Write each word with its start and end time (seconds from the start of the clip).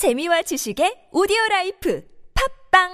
재미와 0.00 0.40
지식의 0.40 1.12
오디오 1.12 1.36
라이프 1.50 2.02
팝빵 2.72 2.88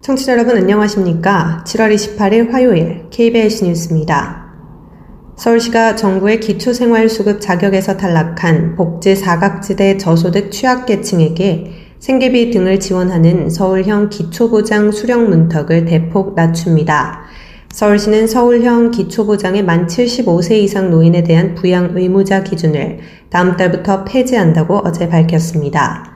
청취자 0.00 0.32
여러분 0.32 0.56
안녕하십니까? 0.56 1.62
7월 1.64 1.94
28일 1.94 2.50
화요일 2.50 3.08
KBS 3.10 3.62
뉴스입니다. 3.62 4.43
서울시가 5.44 5.94
정부의 5.96 6.40
기초생활수급 6.40 7.38
자격에서 7.38 7.98
탈락한 7.98 8.76
복지 8.76 9.14
사각지대 9.14 9.98
저소득 9.98 10.50
취약계층에게 10.50 11.70
생계비 11.98 12.50
등을 12.50 12.80
지원하는 12.80 13.50
서울형 13.50 14.08
기초보장 14.08 14.90
수령 14.90 15.28
문턱을 15.28 15.84
대폭 15.84 16.34
낮춥니다. 16.34 17.24
서울시는 17.70 18.26
서울형 18.26 18.90
기초보장의 18.92 19.64
만 19.64 19.86
75세 19.86 20.52
이상 20.52 20.90
노인에 20.90 21.22
대한 21.24 21.54
부양 21.54 21.90
의무자 21.94 22.42
기준을 22.42 23.00
다음 23.28 23.58
달부터 23.58 24.04
폐지한다고 24.04 24.80
어제 24.82 25.10
밝혔습니다. 25.10 26.10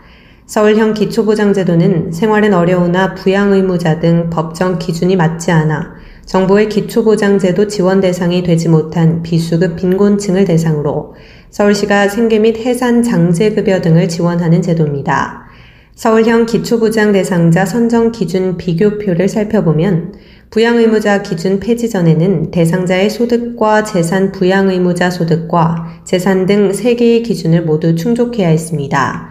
서울형 0.46 0.94
기초보장제도는 0.94 2.12
생활은 2.12 2.54
어려우나 2.54 3.12
부양 3.12 3.52
의무자 3.52 4.00
등 4.00 4.30
법정 4.30 4.78
기준이 4.78 5.16
맞지 5.16 5.50
않아 5.50 5.98
정부의 6.28 6.68
기초보장제도 6.68 7.68
지원 7.68 8.02
대상이 8.02 8.42
되지 8.42 8.68
못한 8.68 9.22
비수급 9.22 9.76
빈곤층을 9.76 10.44
대상으로 10.44 11.14
서울시가 11.48 12.08
생계 12.08 12.38
및 12.38 12.58
해산 12.58 13.02
장제급여 13.02 13.80
등을 13.80 14.10
지원하는 14.10 14.60
제도입니다. 14.60 15.46
서울형 15.94 16.44
기초보장 16.44 17.12
대상자 17.12 17.64
선정 17.64 18.12
기준 18.12 18.58
비교표를 18.58 19.26
살펴보면 19.26 20.12
부양의무자 20.50 21.22
기준 21.22 21.60
폐지 21.60 21.88
전에는 21.88 22.50
대상자의 22.50 23.08
소득과 23.08 23.84
재산 23.84 24.30
부양의무자 24.30 25.10
소득과 25.10 26.02
재산 26.04 26.44
등 26.44 26.72
3개의 26.72 27.24
기준을 27.24 27.62
모두 27.62 27.94
충족해야 27.94 28.48
했습니다. 28.48 29.30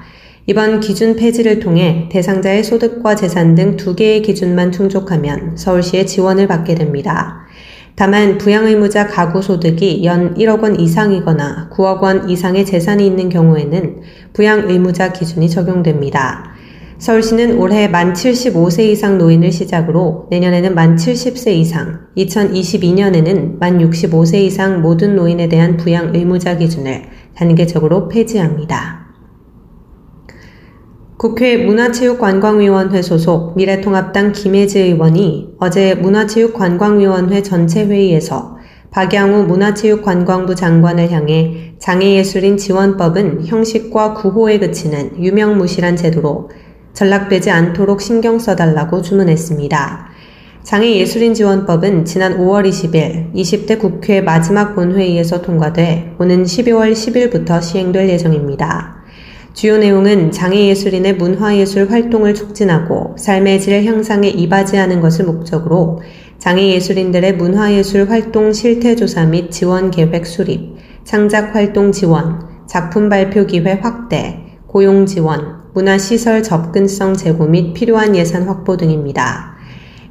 이번 0.50 0.80
기준 0.80 1.18
폐지를 1.18 1.60
통해 1.60 2.08
대상자의 2.10 2.64
소득과 2.64 3.16
재산 3.16 3.54
등 3.54 3.76
두 3.76 3.96
개의 3.96 4.22
기준만 4.22 4.72
충족하면 4.72 5.58
서울시의 5.58 6.08
지원을 6.08 6.48
받게 6.48 6.74
됩니다. 6.74 7.46
다만 7.96 8.38
부양의무자 8.38 9.08
가구 9.08 9.42
소득이 9.42 10.06
연 10.06 10.36
1억 10.36 10.64
원 10.64 10.80
이상이거나 10.80 11.70
9억 11.74 12.02
원 12.02 12.30
이상의 12.30 12.66
재산이 12.66 13.06
있는 13.06 13.28
경우에는 13.28 13.98
부양의무자 14.32 15.12
기준이 15.12 15.50
적용됩니다. 15.50 16.54
서울시는 16.98 17.58
올해 17.58 17.90
만 17.90 18.14
75세 18.14 18.86
이상 18.88 19.18
노인을 19.18 19.52
시작으로 19.52 20.28
내년에는 20.32 20.74
만 20.74 20.96
70세 20.96 21.56
이상, 21.58 22.08
2022년에는 22.16 23.60
만 23.60 23.80
65세 23.80 24.36
이상 24.36 24.82
모든 24.82 25.18
노인에 25.18 25.50
대한 25.50 25.76
부양 25.76 26.16
의무자 26.16 26.56
기준을 26.56 27.04
단계적으로 27.36 28.08
폐지합니다. 28.08 29.07
국회 31.18 31.58
문화체육관광위원회 31.58 33.02
소속 33.02 33.58
미래통합당 33.58 34.34
김혜지 34.34 34.80
의원이 34.82 35.56
어제 35.58 35.96
문화체육관광위원회 35.96 37.42
전체 37.42 37.84
회의에서 37.86 38.58
박양우 38.92 39.46
문화체육관광부 39.48 40.54
장관을 40.54 41.12
향해 41.12 41.74
장애예술인 41.80 42.58
지원법은 42.58 43.48
형식과 43.48 44.14
구호에 44.14 44.60
그치는 44.60 45.24
유명무실한 45.24 45.96
제도로 45.96 46.52
전락되지 46.94 47.50
않도록 47.50 48.00
신경 48.00 48.38
써달라고 48.38 49.02
주문했습니다. 49.02 50.10
장애예술인 50.62 51.34
지원법은 51.34 52.06
지난 52.06 52.38
5월 52.38 52.70
20일 52.70 53.34
20대 53.34 53.80
국회 53.80 54.22
마지막 54.22 54.76
본회의에서 54.76 55.42
통과돼 55.42 56.14
오는 56.20 56.44
12월 56.44 56.94
10일부터 56.94 57.60
시행될 57.60 58.08
예정입니다. 58.08 58.97
주요 59.58 59.80
내용은 59.80 60.30
장애예술인의 60.30 61.16
문화예술 61.16 61.90
활동을 61.90 62.36
촉진하고 62.36 63.16
삶의 63.18 63.60
질 63.60 63.84
향상에 63.86 64.30
이바지하는 64.30 65.02
것을 65.02 65.26
목적으로 65.26 66.00
장애예술인들의 66.38 67.38
문화예술 67.38 68.08
활동 68.08 68.54
실태조사 68.54 69.26
및 69.26 69.50
지원 69.50 69.90
계획 69.90 70.28
수립, 70.28 70.76
창작 71.06 71.56
활동 71.56 71.92
지원, 71.92 72.48
작품 72.68 73.10
발표 73.10 73.48
기회 73.48 73.74
확대, 73.74 74.60
고용 74.68 75.08
지원, 75.08 75.64
문화시설 75.74 76.44
접근성 76.44 77.16
제고 77.16 77.48
및 77.48 77.74
필요한 77.74 78.16
예산 78.16 78.48
확보 78.48 78.78
등입니다. 78.78 79.57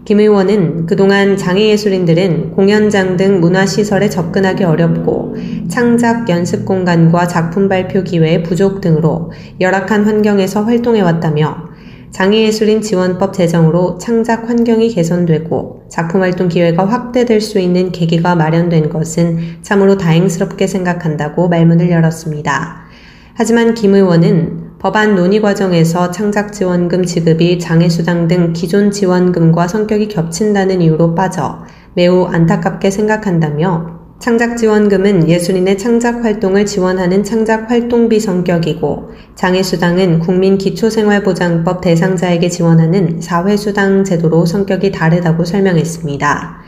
김 0.06 0.20
의원은 0.20 0.86
그동안 0.86 1.36
장애예술인들은 1.36 2.52
공연장 2.52 3.16
등 3.16 3.40
문화시설에 3.40 4.08
접근하기 4.08 4.62
어렵고 4.62 5.34
창작 5.66 6.28
연습 6.28 6.64
공간과 6.64 7.26
작품 7.26 7.68
발표 7.68 8.04
기회의 8.04 8.44
부족 8.44 8.80
등으로 8.80 9.32
열악한 9.60 10.04
환경에서 10.04 10.62
활동해왔다며 10.62 11.70
장애예술인 12.12 12.82
지원법 12.82 13.32
제정으로 13.32 13.98
창작 13.98 14.48
환경이 14.48 14.90
개선되고 14.90 15.86
작품 15.88 16.22
활동 16.22 16.46
기회가 16.46 16.86
확대될 16.86 17.40
수 17.40 17.58
있는 17.58 17.90
계기가 17.90 18.36
마련된 18.36 18.90
것은 18.90 19.58
참으로 19.62 19.98
다행스럽게 19.98 20.68
생각한다고 20.68 21.48
말문을 21.48 21.90
열었습니다. 21.90 22.86
하지만 23.34 23.74
김 23.74 23.96
의원은 23.96 24.65
법안 24.86 25.16
논의 25.16 25.40
과정에서 25.40 26.12
창작 26.12 26.52
지원금 26.52 27.04
지급이 27.04 27.58
장애수당 27.58 28.28
등 28.28 28.52
기존 28.52 28.92
지원금과 28.92 29.66
성격이 29.66 30.06
겹친다는 30.06 30.80
이유로 30.80 31.16
빠져 31.16 31.64
매우 31.94 32.26
안타깝게 32.26 32.92
생각한다며 32.92 33.98
창작 34.20 34.56
지원금은 34.56 35.28
예술인의 35.28 35.76
창작 35.76 36.22
활동을 36.24 36.66
지원하는 36.66 37.24
창작 37.24 37.68
활동비 37.68 38.20
성격이고 38.20 39.10
장애수당은 39.34 40.20
국민 40.20 40.56
기초생활보장법 40.56 41.80
대상자에게 41.80 42.48
지원하는 42.48 43.20
사회수당 43.20 44.04
제도로 44.04 44.46
성격이 44.46 44.92
다르다고 44.92 45.44
설명했습니다. 45.44 46.58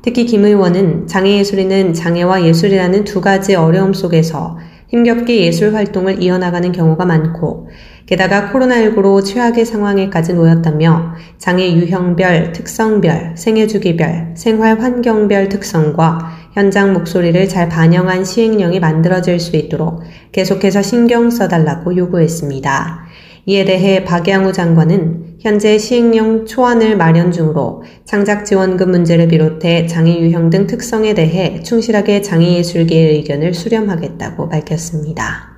특히 0.00 0.24
김 0.24 0.46
의원은 0.46 1.08
장애예술인은 1.08 1.92
장애와 1.92 2.42
예술이라는 2.44 3.04
두 3.04 3.20
가지 3.20 3.54
어려움 3.54 3.92
속에서 3.92 4.56
힘겹게 4.88 5.40
예술 5.40 5.74
활동을 5.74 6.22
이어나가는 6.22 6.70
경우가 6.70 7.04
많고 7.04 7.68
게다가 8.06 8.52
코로나19로 8.52 9.24
최악의 9.24 9.64
상황에까지 9.64 10.34
놓였다며 10.34 11.14
장애 11.38 11.72
유형별, 11.72 12.52
특성별, 12.52 13.32
생애 13.36 13.66
주기별, 13.66 14.34
생활 14.36 14.80
환경별 14.80 15.48
특성과 15.48 16.30
현장 16.52 16.92
목소리를 16.92 17.48
잘 17.48 17.68
반영한 17.68 18.24
시행령이 18.24 18.78
만들어질 18.78 19.40
수 19.40 19.56
있도록 19.56 20.02
계속해서 20.30 20.82
신경 20.82 21.30
써달라고 21.30 21.96
요구했습니다. 21.96 23.06
이에 23.46 23.64
대해 23.64 24.04
박양우 24.04 24.52
장관은 24.52 25.25
현재 25.46 25.78
시행령 25.78 26.44
초안을 26.44 26.96
마련 26.96 27.30
중으로 27.30 27.84
창작 28.04 28.44
지원금 28.44 28.90
문제를 28.90 29.28
비롯해 29.28 29.86
장애 29.86 30.18
유형 30.18 30.50
등 30.50 30.66
특성에 30.66 31.14
대해 31.14 31.62
충실하게 31.62 32.20
장애예술계의 32.20 33.14
의견을 33.18 33.54
수렴하겠다고 33.54 34.48
밝혔습니다. 34.48 35.52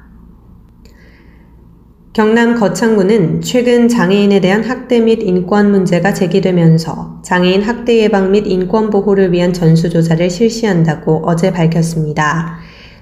경남 2.13 2.61
거창구는 2.61 3.41
최근 3.41 3.89
장애인에 3.89 4.43
대한 4.43 4.63
학대 4.63 5.01
및 5.01 5.23
인권 5.23 5.71
문제가 5.71 6.13
제기되면서 6.13 7.23
장애인 7.25 7.63
학대 7.63 7.97
예방 7.97 8.31
및 8.31 8.47
인권 8.47 8.91
보호를 8.91 9.33
위한 9.33 9.55
전수조사를 9.55 10.29
실시한다고 10.29 11.23
어제 11.25 11.51
밝혔습니다. 11.51 12.59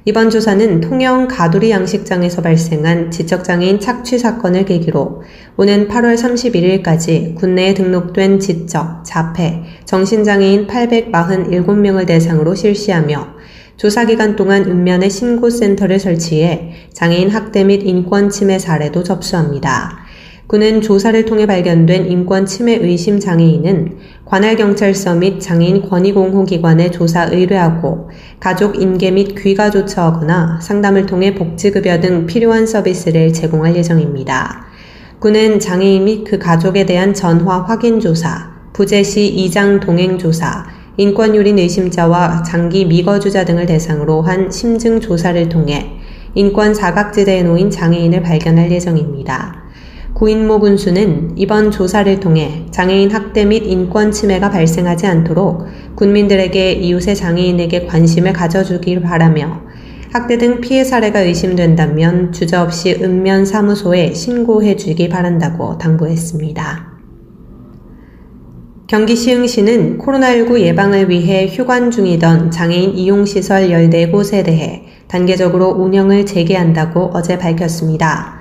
이번 0.08 0.30
조사는 0.30 0.82
통영 0.82 1.26
가두리 1.26 1.72
양식장에서 1.72 2.40
발생한 2.40 3.10
지적장애인 3.10 3.80
착취 3.80 4.20
사건을 4.20 4.64
계기로 4.64 5.24
오는 5.56 5.88
8월 5.88 6.14
31일까지 6.14 7.34
국내에 7.34 7.74
등록된 7.74 8.38
지적, 8.38 9.04
자폐, 9.04 9.64
정신장애인 9.84 10.68
847명을 10.68 12.06
대상으로 12.06 12.54
실시하며 12.54 13.34
조사 13.76 14.04
기간 14.04 14.36
동안 14.36 14.64
읍면에 14.66 15.08
신고센터를 15.08 15.98
설치해 15.98 16.88
장애인 16.92 17.30
학대 17.30 17.64
및 17.64 17.82
인권 17.84 18.30
침해 18.30 18.60
사례도 18.60 19.02
접수합니다. 19.02 20.05
군은 20.46 20.80
조사를 20.80 21.24
통해 21.24 21.44
발견된 21.44 22.06
인권 22.06 22.46
침해 22.46 22.76
의심 22.76 23.18
장애인은 23.18 23.96
관할 24.24 24.54
경찰서 24.54 25.16
및 25.16 25.40
장애인 25.40 25.88
권익공호 25.88 26.44
기관에 26.44 26.92
조사 26.92 27.24
의뢰하고 27.24 28.10
가족 28.38 28.80
인계 28.80 29.10
및 29.10 29.34
귀가 29.36 29.70
조처하거나 29.70 30.60
상담을 30.62 31.06
통해 31.06 31.34
복지 31.34 31.72
급여 31.72 31.98
등 31.98 32.26
필요한 32.26 32.64
서비스를 32.64 33.32
제공할 33.32 33.74
예정입니다. 33.74 34.66
군은 35.18 35.58
장애인 35.58 36.04
및 36.04 36.22
그 36.22 36.38
가족에 36.38 36.86
대한 36.86 37.12
전화 37.12 37.62
확인 37.62 37.98
조사, 37.98 38.52
부재시 38.72 39.26
이장 39.26 39.80
동행 39.80 40.16
조사, 40.16 40.64
인권유린 40.96 41.58
의심자와 41.58 42.44
장기 42.44 42.84
미거주자 42.84 43.44
등을 43.44 43.66
대상으로 43.66 44.22
한 44.22 44.48
심증 44.52 45.00
조사를 45.00 45.48
통해 45.48 45.90
인권 46.36 46.72
사각지대에 46.72 47.42
놓인 47.42 47.68
장애인을 47.68 48.22
발견할 48.22 48.70
예정입니다. 48.70 49.65
구인모 50.16 50.60
군수는 50.60 51.32
이번 51.36 51.70
조사를 51.70 52.20
통해 52.20 52.64
장애인 52.70 53.10
학대 53.10 53.44
및 53.44 53.66
인권 53.66 54.12
침해가 54.12 54.48
발생하지 54.48 55.06
않도록 55.06 55.66
군민들에게 55.94 56.72
이웃의 56.72 57.14
장애인에게 57.14 57.84
관심을 57.84 58.32
가져주길 58.32 59.02
바라며 59.02 59.60
학대 60.14 60.38
등 60.38 60.62
피해 60.62 60.84
사례가 60.84 61.20
의심된다면 61.20 62.32
주저없이 62.32 62.98
읍면 62.98 63.44
사무소에 63.44 64.14
신고해 64.14 64.76
주기 64.76 65.10
바란다고 65.10 65.76
당부했습니다. 65.76 66.96
경기 68.86 69.16
시흥시는 69.16 69.98
코로나19 69.98 70.60
예방을 70.60 71.10
위해 71.10 71.46
휴관 71.46 71.90
중이던 71.90 72.52
장애인 72.52 72.96
이용시설 72.96 73.68
14곳에 73.68 74.46
대해 74.46 74.86
단계적으로 75.08 75.72
운영을 75.72 76.24
재개한다고 76.24 77.10
어제 77.12 77.36
밝혔습니다. 77.36 78.35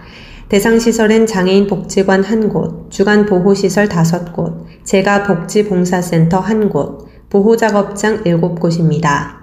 대상 0.56 0.80
시설은 0.80 1.26
장애인 1.26 1.68
복지관 1.68 2.24
1곳, 2.24 2.90
주간 2.90 3.26
보호시설 3.26 3.90
5곳, 3.90 4.86
재가 4.86 5.24
복지봉사센터 5.24 6.42
1곳, 6.44 7.08
보호작업장 7.30 8.24
7곳입니다. 8.24 9.34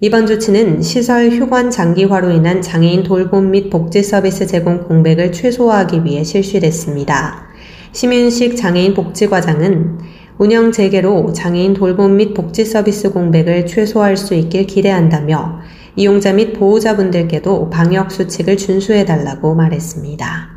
이번 0.00 0.26
조치는 0.26 0.82
시설 0.82 1.30
휴관 1.30 1.70
장기화로 1.70 2.32
인한 2.32 2.62
장애인 2.62 3.04
돌봄 3.04 3.52
및 3.52 3.70
복지 3.70 4.02
서비스 4.02 4.48
제공 4.48 4.82
공백을 4.82 5.30
최소화하기 5.30 6.04
위해 6.04 6.24
실시됐습니다. 6.24 7.46
심윤식 7.92 8.56
장애인 8.56 8.94
복지과장은 8.94 10.00
운영 10.38 10.72
재개로 10.72 11.32
장애인 11.32 11.74
돌봄 11.74 12.16
및 12.16 12.34
복지 12.34 12.64
서비스 12.64 13.12
공백을 13.12 13.66
최소화할 13.66 14.16
수 14.16 14.34
있길 14.34 14.66
기대한다며 14.66 15.60
이용자 15.94 16.32
및 16.32 16.54
보호자분들께도 16.54 17.70
방역 17.70 18.10
수칙을 18.10 18.56
준수해달라고 18.56 19.54
말했습니다. 19.54 20.55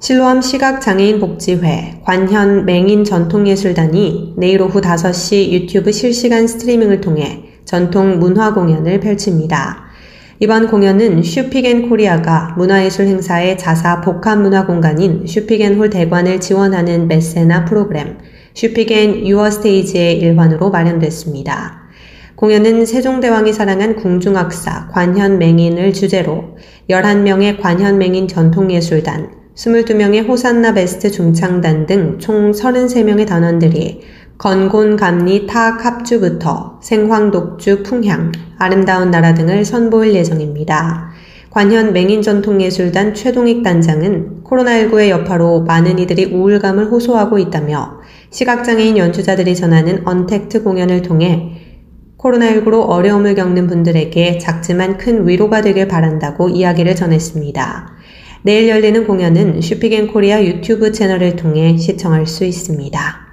실로암 0.00 0.42
시각장애인 0.42 1.18
복지회 1.18 2.02
관현 2.04 2.66
맹인 2.66 3.02
전통예술단이 3.02 4.34
내일 4.36 4.62
오후 4.62 4.80
5시 4.80 5.50
유튜브 5.50 5.90
실시간 5.90 6.46
스트리밍을 6.46 7.00
통해 7.00 7.42
전통 7.64 8.20
문화 8.20 8.54
공연을 8.54 9.00
펼칩니다. 9.00 9.88
이번 10.38 10.68
공연은 10.68 11.24
슈피겐 11.24 11.88
코리아가 11.88 12.54
문화예술 12.56 13.06
행사의 13.06 13.58
자사 13.58 14.00
복합 14.00 14.40
문화 14.40 14.66
공간인 14.66 15.26
슈피겐홀 15.26 15.90
대관을 15.90 16.40
지원하는 16.40 17.08
메세나 17.08 17.64
프로그램 17.64 18.18
슈피겐 18.54 19.26
유어 19.26 19.50
스테이지의 19.50 20.20
일환으로 20.20 20.70
마련됐습니다. 20.70 21.88
공연은 22.36 22.86
세종대왕이 22.86 23.52
사랑한 23.52 23.96
궁중악사 23.96 24.90
관현맹인을 24.92 25.92
주제로 25.92 26.56
11명의 26.88 27.60
관현맹인 27.60 28.28
전통예술단, 28.28 29.37
22명의 29.58 30.24
호산나 30.24 30.72
베스트 30.72 31.10
중창단 31.10 31.86
등 31.86 32.18
총 32.20 32.52
33명의 32.52 33.26
단원들이 33.26 34.02
건곤, 34.38 34.94
감리, 34.94 35.48
타악 35.48 35.84
합주부터 35.84 36.78
생황, 36.80 37.32
독주, 37.32 37.82
풍향, 37.82 38.30
아름다운 38.56 39.10
나라 39.10 39.34
등을 39.34 39.64
선보일 39.64 40.14
예정입니다. 40.14 41.10
관현 41.50 41.92
맹인전통예술단 41.92 43.14
최동익 43.14 43.64
단장은 43.64 44.44
코로나19의 44.44 45.08
여파로 45.08 45.62
많은 45.62 45.98
이들이 45.98 46.26
우울감을 46.26 46.92
호소하고 46.92 47.40
있다며 47.40 47.98
시각장애인 48.30 48.96
연주자들이 48.96 49.56
전하는 49.56 50.06
언택트 50.06 50.62
공연을 50.62 51.02
통해 51.02 51.58
코로나19로 52.16 52.88
어려움을 52.88 53.34
겪는 53.34 53.66
분들에게 53.66 54.38
작지만 54.38 54.98
큰 54.98 55.26
위로가 55.26 55.62
되길 55.62 55.88
바란다고 55.88 56.48
이야기를 56.48 56.94
전했습니다. 56.94 57.97
내일 58.42 58.68
열리는 58.68 59.06
공연은 59.06 59.60
슈피겐 59.60 60.08
코리아 60.08 60.42
유튜브 60.42 60.92
채널을 60.92 61.36
통해 61.36 61.76
시청할 61.76 62.26
수 62.26 62.44
있습니다. 62.44 63.28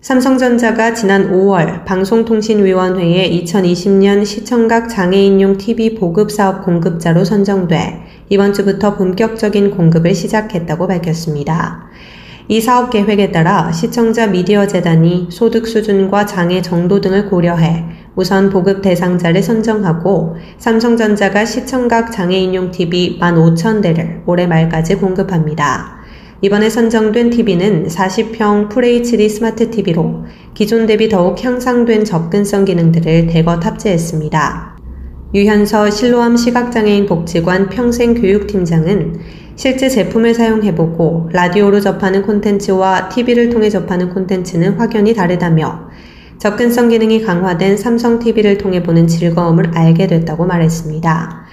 삼성전자가 0.00 0.94
지난 0.94 1.32
5월 1.32 1.84
방송통신위원회에 1.84 3.28
2020년 3.28 4.24
시청각 4.24 4.88
장애인용 4.88 5.58
TV 5.58 5.96
보급 5.96 6.30
사업 6.30 6.64
공급자로 6.64 7.24
선정돼 7.24 8.04
이번 8.28 8.52
주부터 8.52 8.94
본격적인 8.96 9.72
공급을 9.72 10.14
시작했다고 10.14 10.86
밝혔습니다. 10.86 11.90
이 12.48 12.60
사업 12.60 12.90
계획에 12.90 13.32
따라 13.32 13.72
시청자 13.72 14.28
미디어 14.28 14.68
재단이 14.68 15.26
소득 15.30 15.66
수준과 15.66 16.26
장애 16.26 16.62
정도 16.62 17.00
등을 17.00 17.28
고려해 17.28 17.84
우선 18.14 18.50
보급 18.50 18.82
대상자를 18.82 19.42
선정하고 19.42 20.36
삼성전자가 20.58 21.44
시청각 21.44 22.12
장애인용 22.12 22.70
TV 22.70 23.18
15,000대를 23.18 24.22
올해 24.26 24.46
말까지 24.46 24.94
공급합니다. 24.94 25.96
이번에 26.40 26.70
선정된 26.70 27.30
TV는 27.30 27.88
40평 27.88 28.70
FHD 28.70 29.28
스마트 29.28 29.68
TV로 29.68 30.26
기존 30.54 30.86
대비 30.86 31.08
더욱 31.08 31.42
향상된 31.42 32.04
접근성 32.04 32.64
기능들을 32.64 33.26
대거 33.26 33.58
탑재했습니다. 33.58 34.76
유현서 35.34 35.90
실로암 35.90 36.36
시각장애인 36.36 37.06
복지관 37.06 37.70
평생교육팀장은 37.70 39.45
실제 39.56 39.88
제품을 39.88 40.34
사용해보고 40.34 41.30
라디오로 41.32 41.80
접하는 41.80 42.22
콘텐츠와 42.22 43.08
TV를 43.08 43.48
통해 43.48 43.70
접하는 43.70 44.10
콘텐츠는 44.10 44.74
확연히 44.78 45.14
다르다며 45.14 45.88
접근성 46.38 46.90
기능이 46.90 47.22
강화된 47.22 47.78
삼성 47.78 48.18
TV를 48.18 48.58
통해 48.58 48.82
보는 48.82 49.06
즐거움을 49.06 49.70
알게 49.74 50.06
됐다고 50.08 50.44
말했습니다. 50.44 51.46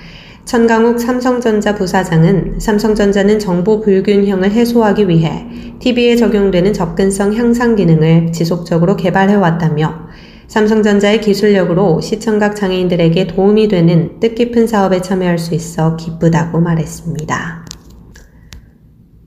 천강욱 0.44 1.00
삼성전자 1.00 1.74
부사장은 1.76 2.60
삼성전자는 2.60 3.40
정보 3.40 3.80
불균형을 3.80 4.52
해소하기 4.52 5.08
위해 5.08 5.48
TV에 5.80 6.18
적용되는 6.18 6.74
접근성 6.74 7.34
향상 7.36 7.78
기능을 7.78 8.34
지속적으로 8.34 8.98
개발해 8.98 9.36
왔다며 9.36 10.10
삼성전자의 10.48 11.22
기술력으로 11.22 12.02
시청각 12.02 12.58
장애인들에게 12.58 13.28
도움이 13.28 13.70
되는 13.70 14.20
뜻깊은 14.20 14.68
사업에 14.68 15.02
참여할 15.02 15.40
수 15.40 15.56
있어 15.56 15.96
기쁘다고 15.96 16.60
말했습니다. 16.60 17.63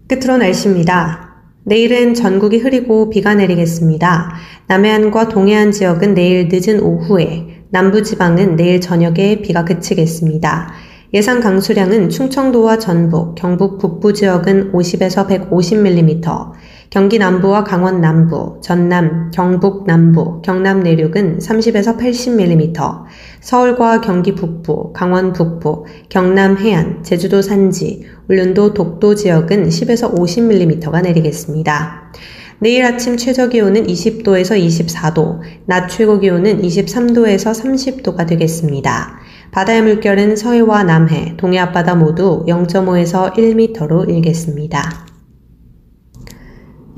끝으로 0.09 0.37
날씨입니다. 0.37 1.35
내일은 1.65 2.15
전국이 2.15 2.59
흐리고 2.59 3.11
비가 3.11 3.35
내리겠습니다. 3.35 4.35
남해안과 4.69 5.29
동해안 5.29 5.73
지역은 5.73 6.15
내일 6.15 6.49
늦은 6.49 6.81
오후에, 6.81 7.65
남부지방은 7.71 8.55
내일 8.55 8.81
저녁에 8.81 9.43
비가 9.43 9.65
그치겠습니다. 9.65 10.73
예상 11.13 11.41
강수량은 11.41 12.11
충청도와 12.11 12.79
전북, 12.79 13.35
경북 13.35 13.79
북부 13.79 14.13
지역은 14.13 14.71
50에서 14.71 15.27
150mm, 15.27 16.53
경기 16.91 17.19
남부와 17.19 17.65
강원 17.65 18.01
남부, 18.01 18.61
전남, 18.63 19.31
경북 19.33 19.87
남부, 19.87 20.41
경남 20.43 20.81
내륙은 20.81 21.39
30에서 21.39 21.99
80mm, 21.99 23.05
서울과 23.41 24.01
경기 24.01 24.35
북부, 24.35 24.93
강원 24.93 25.33
북부, 25.33 25.85
경남 26.09 26.59
해안, 26.59 27.03
제주도 27.03 27.43
산지, 27.43 28.07
울릉도 28.29 28.75
독도 28.75 29.15
지역은 29.15 29.69
10에서 29.69 30.15
50mm가 30.17 31.03
내리겠습니다. 31.03 32.13
내일 32.59 32.85
아침 32.87 33.19
최저 33.19 33.49
기온은 33.49 33.87
20도에서 33.87 34.59
24도, 34.59 35.41
낮 35.67 35.89
최고 35.89 36.19
기온은 36.19 36.63
23도에서 36.63 37.53
30도가 37.53 38.27
되겠습니다. 38.27 39.19
바다의 39.51 39.83
물결은 39.83 40.37
서해와 40.37 40.85
남해, 40.85 41.35
동해 41.37 41.59
앞바다 41.59 41.97
모두 41.97 42.45
0.5에서 42.47 43.35
1m로 43.35 44.09
일겠습니다. 44.09 45.16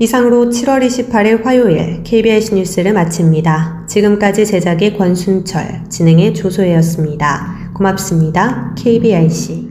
이상으로 0.01 0.45
7월 0.45 0.87
28일 0.87 1.43
화요일 1.43 2.03
KBS 2.03 2.53
뉴스를 2.55 2.93
마칩니다. 2.93 3.85
지금까지 3.85 4.45
제작의 4.45 4.97
권순철, 4.97 5.89
진행의 5.89 6.33
조소혜였습니다. 6.33 7.71
고맙습니다. 7.73 8.73
KBIC. 8.77 9.67